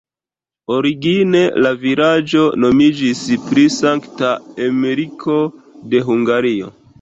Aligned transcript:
Origine 0.75 1.41
la 1.65 1.71
vilaĝo 1.83 2.45
nomiĝis 2.63 3.21
pri 3.51 3.67
Sankta 3.77 4.33
Emeriko 4.71 5.39
de 5.93 6.03
Hungario. 6.11 6.73